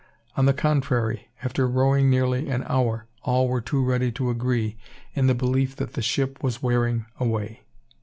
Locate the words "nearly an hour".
2.09-3.05